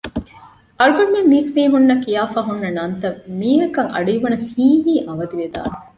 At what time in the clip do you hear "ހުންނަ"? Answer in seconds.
2.47-2.69